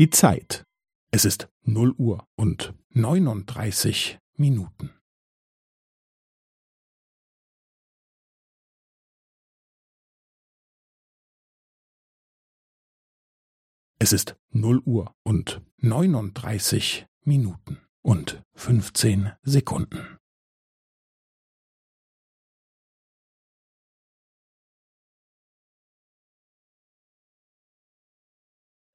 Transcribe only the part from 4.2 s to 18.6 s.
Minuten. Es ist 0 Uhr und 39 Minuten und